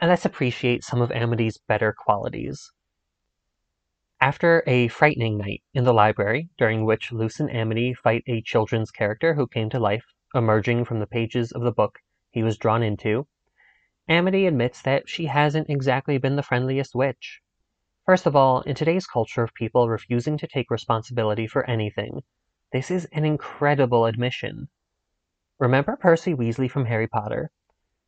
and 0.00 0.10
let's 0.10 0.24
appreciate 0.24 0.82
some 0.82 1.00
of 1.00 1.12
Amity's 1.12 1.58
better 1.68 1.94
qualities. 1.96 2.72
After 4.20 4.64
a 4.66 4.88
frightening 4.88 5.38
night 5.38 5.62
in 5.72 5.84
the 5.84 5.94
library, 5.94 6.50
during 6.58 6.84
which 6.84 7.12
Luz 7.12 7.38
and 7.38 7.50
Amity 7.50 7.94
fight 7.94 8.24
a 8.26 8.42
children's 8.42 8.90
character 8.90 9.34
who 9.34 9.46
came 9.46 9.70
to 9.70 9.78
life, 9.78 10.04
emerging 10.34 10.84
from 10.84 10.98
the 10.98 11.06
pages 11.06 11.52
of 11.52 11.62
the 11.62 11.72
book 11.72 12.00
he 12.30 12.42
was 12.42 12.58
drawn 12.58 12.82
into, 12.82 13.26
Amity 14.08 14.46
admits 14.46 14.82
that 14.82 15.08
she 15.08 15.26
hasn't 15.26 15.70
exactly 15.70 16.18
been 16.18 16.36
the 16.36 16.42
friendliest 16.42 16.94
witch. 16.94 17.40
First 18.06 18.26
of 18.26 18.36
all, 18.36 18.60
in 18.60 18.74
today's 18.74 19.06
culture 19.06 19.42
of 19.42 19.54
people 19.54 19.88
refusing 19.88 20.36
to 20.36 20.46
take 20.46 20.70
responsibility 20.70 21.46
for 21.46 21.64
anything, 21.64 22.22
this 22.70 22.90
is 22.90 23.06
an 23.12 23.24
incredible 23.24 24.04
admission. 24.04 24.68
Remember 25.58 25.96
Percy 25.96 26.34
Weasley 26.34 26.70
from 26.70 26.84
Harry 26.84 27.06
Potter? 27.06 27.50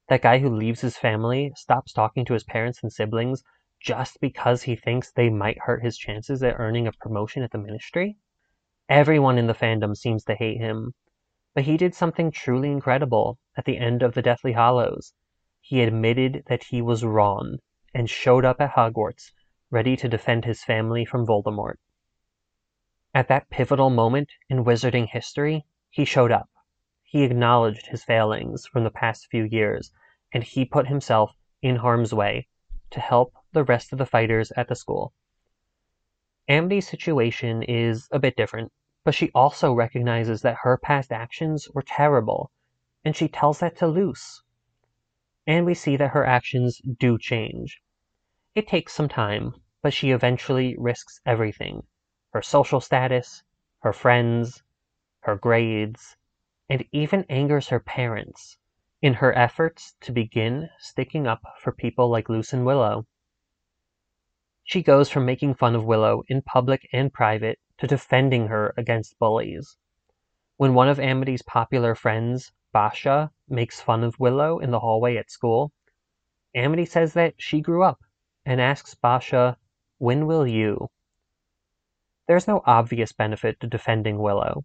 That 0.09 0.21
guy 0.21 0.39
who 0.41 0.55
leaves 0.55 0.83
his 0.83 0.99
family, 0.99 1.51
stops 1.57 1.95
talking 1.95 2.27
to 2.27 2.35
his 2.35 2.45
parents 2.45 2.83
and 2.83 2.93
siblings 2.93 3.43
just 3.81 4.21
because 4.21 4.65
he 4.65 4.77
thinks 4.77 5.11
they 5.11 5.31
might 5.31 5.61
hurt 5.61 5.83
his 5.83 5.97
chances 5.97 6.43
at 6.43 6.61
earning 6.61 6.87
a 6.87 6.93
promotion 6.93 7.43
at 7.43 7.51
the 7.51 7.57
ministry? 7.57 8.19
Everyone 8.91 9.39
in 9.39 9.47
the 9.47 9.55
fandom 9.55 9.97
seems 9.97 10.25
to 10.25 10.35
hate 10.35 10.59
him. 10.59 10.93
But 11.55 11.65
he 11.65 11.79
did 11.79 11.95
something 11.95 12.31
truly 12.31 12.71
incredible 12.71 13.39
at 13.57 13.65
the 13.65 13.79
end 13.79 14.03
of 14.03 14.13
the 14.13 14.21
Deathly 14.21 14.53
Hallows. 14.53 15.15
He 15.63 15.81
admitted 15.81 16.45
that 16.49 16.65
he 16.65 16.83
was 16.83 17.03
wrong 17.03 17.61
and 17.95 18.11
showed 18.11 18.45
up 18.45 18.61
at 18.61 18.73
Hogwarts, 18.73 19.33
ready 19.71 19.97
to 19.97 20.09
defend 20.09 20.45
his 20.45 20.63
family 20.63 21.05
from 21.05 21.27
Voldemort. 21.27 21.77
At 23.13 23.29
that 23.29 23.51
pivotal 23.51 23.91
moment 23.91 24.29
in 24.49 24.65
wizarding 24.65 25.09
history, 25.09 25.65
he 25.91 26.05
showed 26.05 26.31
up. 26.31 26.49
He 27.03 27.25
acknowledged 27.25 27.87
his 27.87 28.05
failings 28.05 28.67
from 28.67 28.85
the 28.85 28.91
past 28.91 29.29
few 29.31 29.45
years, 29.45 29.91
and 30.33 30.45
he 30.45 30.65
put 30.65 30.87
himself 30.87 31.33
in 31.63 31.77
harm's 31.77 32.13
way 32.13 32.47
to 32.91 33.01
help 33.01 33.33
the 33.53 33.65
rest 33.65 33.93
of 33.93 33.99
the 33.99 34.07
fighters 34.07 34.53
at 34.57 34.69
the 34.69 34.77
school. 34.77 35.15
Amity's 36.49 36.87
situation 36.87 37.63
is 37.63 38.09
a 38.13 38.19
bit 38.19 38.37
different, 38.37 38.71
but 39.03 39.15
she 39.15 39.31
also 39.35 39.73
recognizes 39.73 40.43
that 40.43 40.59
her 40.63 40.77
past 40.77 41.11
actions 41.11 41.69
were 41.75 41.83
terrible, 41.83 42.51
and 43.05 43.17
she 43.17 43.29
tells 43.29 43.61
that 43.61 43.77
to 43.79 43.87
Luz. 43.87 44.43
And 45.47 45.65
we 45.65 45.75
see 45.75 45.97
that 45.97 46.11
her 46.11 46.27
actions 46.27 46.81
do 46.99 47.19
change. 47.19 47.81
It 48.57 48.67
takes 48.67 48.95
some 48.95 49.11
time, 49.11 49.53
but 49.83 49.93
she 49.93 50.13
eventually 50.13 50.75
risks 50.79 51.21
everything 51.27 51.83
her 52.33 52.41
social 52.41 52.81
status, 52.81 53.43
her 53.81 53.93
friends, 53.93 54.63
her 55.21 55.37
grades, 55.37 56.17
and 56.67 56.83
even 56.91 57.27
angers 57.29 57.69
her 57.69 57.81
parents 57.81 58.57
in 59.03 59.13
her 59.13 59.37
efforts 59.37 59.95
to 60.01 60.11
begin 60.11 60.71
sticking 60.79 61.27
up 61.27 61.43
for 61.61 61.71
people 61.71 62.09
like 62.09 62.31
Luz 62.31 62.55
and 62.55 62.65
Willow. 62.65 63.07
She 64.65 64.83
goes 64.83 65.11
from 65.11 65.27
making 65.27 65.57
fun 65.57 65.75
of 65.75 65.85
Willow 65.85 66.23
in 66.27 66.41
public 66.41 66.89
and 66.95 67.13
private 67.13 67.59
to 67.77 67.87
defending 67.87 68.47
her 68.47 68.73
against 68.79 69.19
bullies. 69.19 69.77
When 70.57 70.73
one 70.73 70.89
of 70.89 70.99
Amity's 70.99 71.43
popular 71.43 71.95
friends, 71.95 72.53
Boscha, 72.75 73.33
makes 73.51 73.83
fun 73.83 74.03
of 74.03 74.19
Willow 74.19 74.61
in 74.61 74.71
the 74.71 74.81
hallway 74.81 75.19
at 75.19 75.31
school, 75.31 75.73
Amity 76.55 76.87
says 76.87 77.13
that 77.13 77.35
she 77.37 77.61
grew 77.61 77.83
up 77.83 78.01
and 78.47 78.59
asks 78.59 78.95
Boscha, 78.95 79.57
When 79.99 80.27
will 80.27 80.47
you? 80.47 80.89
There's 82.27 82.49
no 82.49 82.63
obvious 82.65 83.13
benefit 83.13 83.61
to 83.61 83.67
defending 83.67 84.19
Willow 84.19 84.65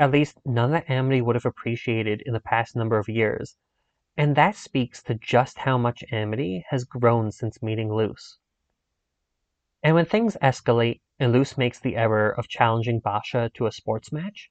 at 0.00 0.10
least 0.10 0.40
none 0.46 0.70
that 0.70 0.88
Amity 0.88 1.20
would 1.20 1.36
have 1.36 1.44
appreciated 1.44 2.22
in 2.24 2.32
the 2.32 2.40
past 2.40 2.74
number 2.74 2.96
of 2.96 3.06
years, 3.06 3.54
and 4.16 4.34
that 4.34 4.56
speaks 4.56 5.02
to 5.02 5.14
just 5.14 5.58
how 5.58 5.76
much 5.76 6.02
Amity 6.10 6.64
has 6.70 6.84
grown 6.84 7.30
since 7.30 7.62
meeting 7.62 7.90
Luz. 7.90 8.38
And 9.82 9.94
when 9.94 10.06
things 10.06 10.38
escalate 10.42 11.02
and 11.18 11.34
Luz 11.34 11.58
makes 11.58 11.78
the 11.78 11.96
error 11.96 12.30
of 12.30 12.48
challenging 12.48 13.02
Boscha 13.02 13.52
to 13.52 13.66
a 13.66 13.72
sports 13.72 14.10
match, 14.10 14.50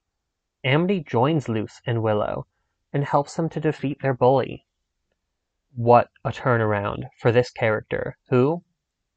Amity 0.62 1.00
joins 1.00 1.48
Luz 1.48 1.80
and 1.84 2.00
Willow 2.00 2.46
and 2.92 3.04
helps 3.04 3.34
them 3.34 3.48
to 3.48 3.58
defeat 3.58 4.00
their 4.02 4.14
bully. 4.14 4.66
What 5.76 6.10
a 6.24 6.30
turnaround 6.30 7.04
for 7.18 7.30
this 7.30 7.50
character, 7.50 8.18
who, 8.28 8.64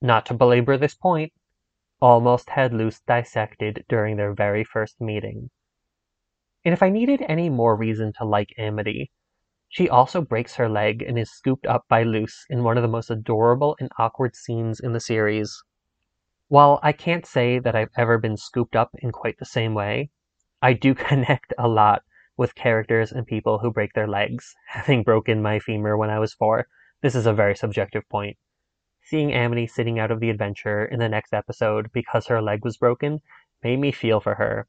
not 0.01 0.25
to 0.27 0.36
belabor 0.36 0.77
this 0.77 0.93
point, 0.93 1.33
almost 2.00 2.51
had 2.51 2.74
Luz 2.74 3.00
dissected 3.07 3.83
during 3.89 4.17
their 4.17 4.33
very 4.33 4.63
first 4.63 5.01
meeting. 5.01 5.50
And 6.63 6.72
if 6.72 6.83
I 6.83 6.89
needed 6.89 7.24
any 7.24 7.50
more 7.50 7.75
reason 7.75 8.13
to 8.17 8.25
like 8.25 8.53
Amity, 8.57 9.12
she 9.67 9.89
also 9.89 10.22
breaks 10.22 10.55
her 10.55 10.69
leg 10.69 11.01
and 11.01 11.17
is 11.17 11.31
scooped 11.31 11.65
up 11.65 11.88
by 11.89 12.03
Luz 12.03 12.45
in 12.50 12.63
one 12.63 12.77
of 12.77 12.83
the 12.83 12.88
most 12.88 13.10
adorable 13.10 13.75
and 13.79 13.91
awkward 13.98 14.36
scenes 14.36 14.79
in 14.79 14.93
the 14.93 15.00
series. 15.00 15.63
While 16.50 16.79
I 16.83 16.91
can't 16.91 17.25
say 17.25 17.57
that 17.57 17.75
I've 17.75 17.89
ever 17.98 18.19
been 18.19 18.38
scooped 18.38 18.75
up 18.75 18.91
in 19.00 19.12
quite 19.12 19.39
the 19.39 19.45
same 19.45 19.74
way, 19.74 20.12
I 20.62 20.74
do 20.74 20.93
connect 21.10 21.51
a 21.57 21.67
lot 21.67 22.03
with 22.38 22.56
characters 22.56 23.12
and 23.12 23.25
people 23.25 23.60
who 23.60 23.72
break 23.72 23.94
their 23.94 24.08
legs. 24.08 24.54
Having 24.68 25.04
broken 25.04 25.42
my 25.42 25.60
femur 25.60 25.98
when 25.98 26.10
I 26.10 26.20
was 26.20 26.34
four, 26.34 26.68
this 27.02 27.16
is 27.16 27.25
a 27.25 27.34
very 27.34 27.56
subjective 27.56 28.08
point. 28.10 28.38
Seeing 29.04 29.34
Amity 29.34 29.68
sitting 29.68 30.00
out 30.00 30.12
of 30.12 30.20
the 30.20 30.30
adventure 30.30 30.86
in 30.86 31.00
the 31.00 31.10
next 31.10 31.34
episode 31.34 31.92
because 31.92 32.28
her 32.28 32.42
leg 32.42 32.63
was 32.63 32.78
broken 32.78 33.22
made 33.63 33.80
me 33.80 33.92
feel 33.92 34.20
for 34.20 34.36
her 34.36 34.68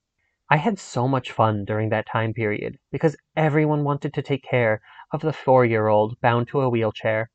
I 0.51 0.59
had 0.59 0.79
so 0.79 1.09
much 1.09 1.33
fun 1.33 1.65
during 1.65 1.89
that 1.89 2.07
time 2.07 2.35
period 2.35 2.79
because 2.93 3.17
everyone 3.35 3.83
wanted 3.83 4.13
to 4.13 4.23
take 4.23 4.43
care 4.43 4.83
of 5.11 5.23
the 5.23 5.33
four 5.33 5.65
year 5.65 5.89
old 5.89 6.21
bound 6.21 6.49
to 6.49 6.61
a 6.61 6.69
wheelchair, 6.69 7.31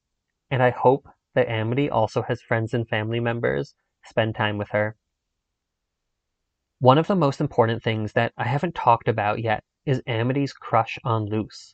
and 0.52 0.62
I 0.62 0.70
hope 0.70 1.08
that 1.34 1.50
Amity 1.50 1.90
also 1.90 2.22
has 2.22 2.42
friends 2.42 2.72
and 2.72 2.88
family 2.88 3.20
members 3.20 3.74
spend 4.06 4.36
time 4.36 4.60
with 4.60 4.70
her. 4.70 4.96
One 6.78 7.00
of 7.00 7.08
the 7.08 7.16
most 7.16 7.42
important 7.42 7.82
things 7.82 8.14
that 8.14 8.32
I 8.38 8.44
haven't 8.44 8.76
talked 8.76 9.08
about 9.08 9.42
yet 9.42 9.64
is 9.90 10.04
Amity's 10.06 10.54
crush 10.54 11.00
on 11.04 11.26
Luz. 11.26 11.74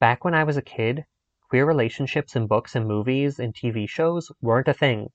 Back 0.00 0.24
when 0.24 0.34
I 0.34 0.42
was 0.42 0.56
a 0.56 0.62
kid, 0.62 1.04
queer 1.48 1.64
relationships 1.64 2.34
in 2.34 2.48
books 2.48 2.74
and 2.74 2.88
movies 2.88 3.38
and 3.38 3.54
TV 3.54 3.88
shows 3.88 4.32
weren't 4.40 4.66
a 4.66 4.74
thing. 4.74 5.08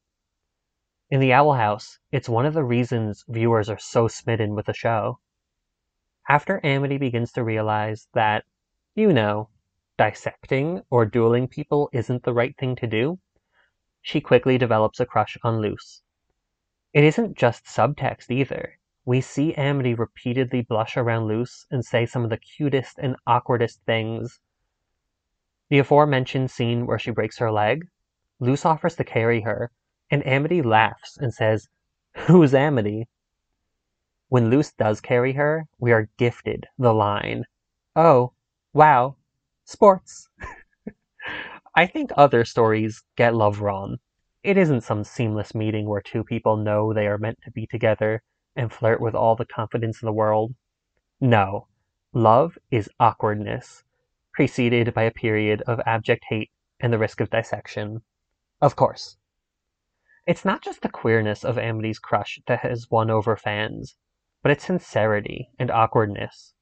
In 1.09 1.19
The 1.19 1.33
Owl 1.33 1.55
House, 1.55 1.99
it's 2.09 2.29
one 2.29 2.45
of 2.45 2.53
the 2.53 2.63
reasons 2.63 3.25
viewers 3.27 3.69
are 3.69 3.77
so 3.77 4.07
smitten 4.07 4.55
with 4.55 4.67
the 4.67 4.73
show. 4.73 5.19
After 6.29 6.61
Amity 6.65 6.97
begins 6.97 7.33
to 7.33 7.43
realize 7.43 8.07
that, 8.13 8.45
you 8.95 9.11
know, 9.11 9.49
dissecting 9.97 10.83
or 10.89 11.05
dueling 11.05 11.49
people 11.49 11.89
isn't 11.91 12.23
the 12.23 12.33
right 12.33 12.55
thing 12.55 12.77
to 12.77 12.87
do, 12.87 13.19
she 14.01 14.21
quickly 14.21 14.57
develops 14.57 15.01
a 15.01 15.05
crush 15.05 15.37
on 15.43 15.61
Luz. 15.61 16.03
It 16.93 17.03
isn't 17.03 17.37
just 17.37 17.65
subtext 17.65 18.31
either. 18.31 18.79
We 19.07 19.21
see 19.21 19.53
Amity 19.53 19.93
repeatedly 19.93 20.63
blush 20.63 20.97
around 20.97 21.29
Luz 21.29 21.65
and 21.71 21.85
say 21.85 22.05
some 22.05 22.25
of 22.25 22.29
the 22.29 22.35
cutest 22.35 22.97
and 22.97 23.15
awkwardest 23.25 23.79
things. 23.85 24.41
The 25.69 25.79
aforementioned 25.79 26.51
scene 26.51 26.85
where 26.85 26.99
she 26.99 27.11
breaks 27.11 27.37
her 27.37 27.49
leg, 27.49 27.87
Luz 28.41 28.65
offers 28.65 28.97
to 28.97 29.05
carry 29.05 29.39
her, 29.43 29.71
and 30.11 30.27
Amity 30.27 30.61
laughs 30.61 31.15
and 31.17 31.33
says, 31.33 31.69
Who's 32.27 32.53
Amity? 32.53 33.07
When 34.27 34.51
Luz 34.51 34.73
does 34.73 34.99
carry 34.99 35.31
her, 35.31 35.69
we 35.79 35.93
are 35.93 36.09
gifted 36.17 36.65
the 36.77 36.93
line, 36.93 37.45
Oh, 37.95 38.33
wow, 38.73 39.15
sports. 39.63 40.27
I 41.73 41.85
think 41.85 42.11
other 42.17 42.43
stories 42.43 43.05
get 43.15 43.33
love 43.33 43.61
wrong. 43.61 43.99
It 44.43 44.57
isn't 44.57 44.81
some 44.81 45.05
seamless 45.05 45.55
meeting 45.55 45.87
where 45.87 46.01
two 46.01 46.25
people 46.25 46.57
know 46.57 46.91
they 46.91 47.07
are 47.07 47.17
meant 47.17 47.39
to 47.45 47.51
be 47.51 47.65
together 47.65 48.21
and 48.57 48.73
flirt 48.73 48.99
with 48.99 49.15
all 49.15 49.37
the 49.37 49.45
confidence 49.45 50.01
in 50.01 50.07
the 50.07 50.11
world. 50.11 50.53
No, 51.21 51.67
love 52.11 52.57
is 52.71 52.89
awkwardness, 52.99 53.83
preceded 54.33 54.93
by 54.93 55.03
a 55.03 55.11
period 55.11 55.61
of 55.61 55.79
abject 55.85 56.25
hate 56.27 56.51
and 56.79 56.91
the 56.91 56.97
risk 56.97 57.21
of 57.21 57.29
dissection. 57.29 58.01
Of 58.59 58.75
course. 58.75 59.17
It's 60.25 60.43
not 60.43 60.61
just 60.61 60.81
the 60.81 60.89
queerness 60.89 61.45
of 61.45 61.57
Amity's 61.57 61.99
crush 61.99 62.41
that 62.47 62.59
has 62.59 62.91
won 62.91 63.09
over 63.09 63.37
fans, 63.37 63.95
but 64.41 64.51
its 64.51 64.65
sincerity 64.65 65.49
and 65.57 65.71
awkwardness. 65.71 66.53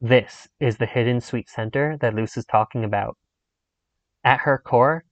This 0.00 0.48
is 0.60 0.78
the 0.78 0.86
hidden 0.86 1.20
sweet 1.20 1.48
center 1.48 1.98
that 1.98 2.14
Luz 2.14 2.36
is 2.36 2.46
talking 2.46 2.84
about. 2.84 3.18
At 4.24 4.40
her 4.40 4.58
core, 4.58 5.04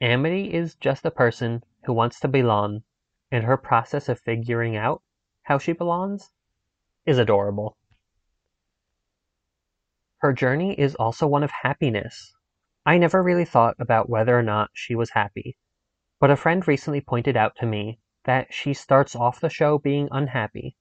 Amity 0.00 0.54
is 0.54 0.74
just 0.76 1.04
a 1.04 1.10
person 1.10 1.64
who 1.84 1.92
wants 1.92 2.20
to 2.20 2.28
belong, 2.28 2.82
and 3.32 3.44
her 3.44 3.56
process 3.56 4.08
of 4.08 4.20
figuring 4.20 4.76
out 4.76 5.02
how 5.48 5.56
she 5.56 5.72
belongs 5.72 6.30
is 7.06 7.16
adorable. 7.16 7.78
Her 10.18 10.34
journey 10.34 10.78
is 10.78 10.94
also 10.96 11.26
one 11.26 11.42
of 11.42 11.50
happiness. 11.50 12.34
I 12.84 12.98
never 12.98 13.22
really 13.22 13.46
thought 13.46 13.74
about 13.78 14.10
whether 14.10 14.38
or 14.38 14.42
not 14.42 14.68
she 14.74 14.94
was 14.94 15.10
happy, 15.10 15.56
but 16.20 16.30
a 16.30 16.36
friend 16.36 16.68
recently 16.68 17.00
pointed 17.00 17.34
out 17.34 17.56
to 17.60 17.66
me 17.66 17.98
that 18.24 18.52
she 18.52 18.74
starts 18.74 19.16
off 19.16 19.40
the 19.40 19.48
show 19.48 19.78
being 19.78 20.08
unhappy. 20.10 20.76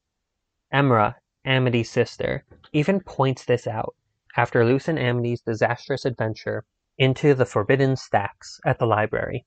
Emira, 0.74 1.16
Amity's 1.46 1.90
sister, 1.90 2.44
even 2.74 3.00
points 3.00 3.46
this 3.46 3.68
out 3.68 3.96
after 4.36 4.66
Luz 4.66 4.90
and 4.90 5.00
Amity's 5.00 5.40
disastrous 5.40 6.04
adventure 6.04 6.66
into 6.98 7.34
the 7.34 7.46
forbidden 7.46 7.96
stacks 7.96 8.60
at 8.66 8.80
the 8.80 8.86
library. 8.86 9.46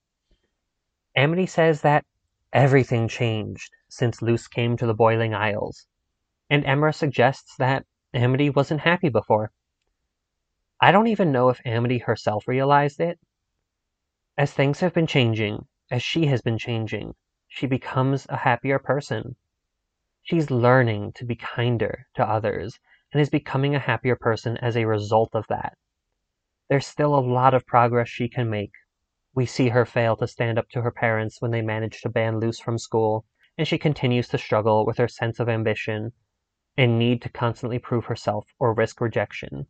Amity 1.14 1.44
says 1.44 1.82
that 1.82 2.06
everything 2.52 3.08
changed 3.08 3.72
since 3.88 4.22
Luz 4.22 4.48
came 4.48 4.76
to 4.76 4.86
the 4.86 4.94
Boiling 4.94 5.34
Isles, 5.34 5.86
and 6.48 6.64
Emira 6.64 6.94
suggests 6.94 7.54
that 7.56 7.86
Amity 8.12 8.50
wasn't 8.50 8.80
happy 8.80 9.08
before. 9.08 9.52
I 10.80 10.92
don't 10.92 11.06
even 11.06 11.30
know 11.30 11.48
if 11.48 11.60
Amity 11.64 11.98
herself 11.98 12.48
realized 12.48 13.00
it. 13.00 13.20
As 14.36 14.52
things 14.52 14.80
have 14.80 14.94
been 14.94 15.06
changing, 15.06 15.66
as 15.90 16.02
she 16.02 16.26
has 16.26 16.40
been 16.40 16.58
changing, 16.58 17.14
she 17.46 17.66
becomes 17.66 18.26
a 18.28 18.38
happier 18.38 18.78
person. 18.78 19.36
She's 20.22 20.50
learning 20.50 21.12
to 21.14 21.24
be 21.24 21.36
kinder 21.36 22.06
to 22.14 22.28
others 22.28 22.78
and 23.12 23.20
is 23.20 23.28
becoming 23.28 23.74
a 23.74 23.80
happier 23.80 24.16
person 24.16 24.56
as 24.58 24.76
a 24.76 24.86
result 24.86 25.34
of 25.34 25.46
that. 25.48 25.76
There's 26.68 26.86
still 26.86 27.14
a 27.14 27.20
lot 27.20 27.54
of 27.54 27.66
progress 27.66 28.08
she 28.08 28.28
can 28.28 28.48
make. 28.48 28.72
We 29.34 29.46
see 29.46 29.68
her 29.68 29.84
fail 29.84 30.16
to 30.16 30.26
stand 30.26 30.58
up 30.58 30.68
to 30.70 30.82
her 30.82 30.90
parents 30.90 31.40
when 31.40 31.50
they 31.50 31.62
manage 31.62 32.00
to 32.00 32.08
ban 32.08 32.40
Luz 32.40 32.58
from 32.58 32.78
school, 32.78 33.24
and 33.56 33.66
she 33.66 33.78
continues 33.78 34.28
to 34.28 34.38
struggle 34.38 34.84
with 34.84 34.98
her 34.98 35.08
sense 35.08 35.38
of 35.38 35.48
ambition 35.48 36.12
and 36.76 36.98
need 36.98 37.22
to 37.22 37.28
constantly 37.28 37.78
prove 37.78 38.06
herself 38.06 38.46
or 38.58 38.74
risk 38.74 39.00
rejection. 39.00 39.66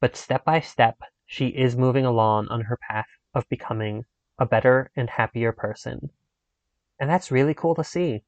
But 0.00 0.16
step 0.16 0.44
by 0.44 0.60
step, 0.60 0.98
she 1.26 1.48
is 1.48 1.76
moving 1.76 2.04
along 2.04 2.48
on 2.48 2.62
her 2.62 2.78
path 2.88 3.08
of 3.34 3.48
becoming 3.48 4.04
a 4.38 4.46
better 4.46 4.90
and 4.94 5.10
happier 5.10 5.52
person. 5.52 6.10
And 7.00 7.10
that's 7.10 7.32
really 7.32 7.54
cool 7.54 7.74
to 7.74 7.84
see. 7.84 8.22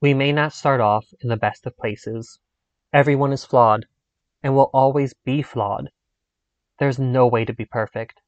We 0.00 0.14
may 0.14 0.32
not 0.32 0.52
start 0.52 0.80
off 0.80 1.06
in 1.20 1.28
the 1.28 1.36
best 1.36 1.66
of 1.66 1.76
places. 1.76 2.38
Everyone 2.92 3.32
is 3.32 3.44
flawed 3.44 3.86
and 4.42 4.54
will 4.54 4.70
always 4.72 5.14
be 5.24 5.42
flawed. 5.42 5.90
There's 6.78 6.98
no 6.98 7.26
way 7.26 7.44
to 7.44 7.52
be 7.52 7.64
perfect. 7.64 8.20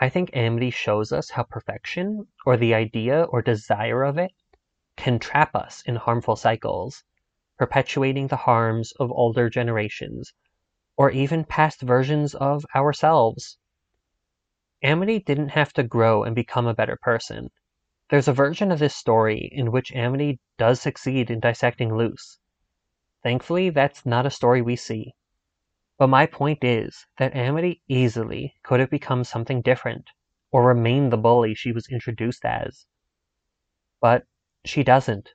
I 0.00 0.08
think 0.08 0.30
Amity 0.32 0.70
shows 0.70 1.12
us 1.12 1.30
how 1.30 1.42
perfection, 1.42 2.28
or 2.46 2.56
the 2.56 2.72
idea 2.72 3.24
or 3.24 3.42
desire 3.42 4.04
of 4.04 4.16
it, 4.16 4.32
can 4.96 5.18
trap 5.18 5.56
us 5.56 5.82
in 5.82 5.96
harmful 5.96 6.36
cycles, 6.36 7.02
perpetuating 7.58 8.28
the 8.28 8.36
harms 8.36 8.92
of 9.00 9.10
older 9.10 9.50
generations, 9.50 10.32
or 10.96 11.10
even 11.10 11.44
past 11.44 11.82
versions 11.82 12.34
of 12.34 12.64
ourselves. 12.76 13.58
Amity 14.84 15.18
didn't 15.18 15.48
have 15.48 15.72
to 15.72 15.82
grow 15.82 16.22
and 16.22 16.34
become 16.34 16.68
a 16.68 16.74
better 16.74 16.96
person. 17.02 17.50
There's 18.08 18.28
a 18.28 18.32
version 18.32 18.70
of 18.70 18.78
this 18.78 18.94
story 18.94 19.48
in 19.52 19.72
which 19.72 19.92
Amity 19.92 20.38
does 20.58 20.80
succeed 20.80 21.28
in 21.28 21.40
dissecting 21.40 21.92
Luz. 21.92 22.38
Thankfully, 23.24 23.70
that's 23.70 24.06
not 24.06 24.26
a 24.26 24.30
story 24.30 24.62
we 24.62 24.76
see. 24.76 25.14
But 25.98 26.06
my 26.06 26.26
point 26.26 26.62
is 26.62 27.06
that 27.18 27.34
Amity 27.34 27.82
easily 27.88 28.54
could 28.62 28.78
have 28.78 28.88
become 28.88 29.24
something 29.24 29.62
different, 29.62 30.10
or 30.52 30.64
remained 30.64 31.12
the 31.12 31.16
bully 31.16 31.54
she 31.54 31.72
was 31.72 31.88
introduced 31.88 32.44
as. 32.44 32.86
But 34.00 34.24
she 34.64 34.84
doesn't. 34.84 35.34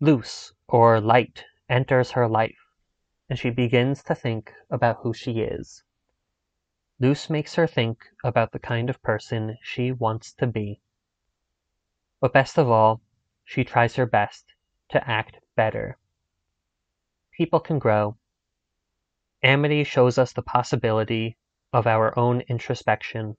Luz, 0.00 0.54
or 0.66 0.98
Light, 0.98 1.44
enters 1.68 2.12
her 2.12 2.26
life, 2.26 2.58
and 3.28 3.38
she 3.38 3.50
begins 3.50 4.02
to 4.04 4.14
think 4.14 4.52
about 4.70 5.00
who 5.02 5.12
she 5.12 5.40
is. 5.40 5.84
Luz 6.98 7.28
makes 7.28 7.54
her 7.56 7.66
think 7.66 7.98
about 8.24 8.52
the 8.52 8.58
kind 8.58 8.88
of 8.88 9.02
person 9.02 9.58
she 9.62 9.92
wants 9.92 10.32
to 10.34 10.46
be. 10.46 10.80
But 12.18 12.32
best 12.32 12.56
of 12.56 12.70
all, 12.70 13.02
she 13.44 13.62
tries 13.62 13.96
her 13.96 14.06
best 14.06 14.46
to 14.88 15.06
act 15.06 15.36
better. 15.54 15.98
People 17.36 17.60
can 17.60 17.78
grow. 17.78 18.16
Amity 19.42 19.84
shows 19.84 20.18
us 20.18 20.32
the 20.32 20.42
possibility 20.42 21.36
of 21.72 21.86
our 21.86 22.16
own 22.18 22.42
introspection 22.42 23.36